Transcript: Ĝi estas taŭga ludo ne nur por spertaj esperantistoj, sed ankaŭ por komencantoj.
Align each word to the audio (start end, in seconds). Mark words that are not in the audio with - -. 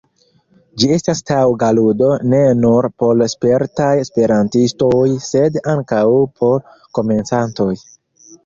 Ĝi 0.83 0.87
estas 0.93 1.19
taŭga 1.31 1.69
ludo 1.79 2.07
ne 2.31 2.39
nur 2.63 2.87
por 3.03 3.21
spertaj 3.35 3.91
esperantistoj, 4.05 5.05
sed 5.29 5.61
ankaŭ 5.77 6.03
por 6.43 6.61
komencantoj. 7.01 7.73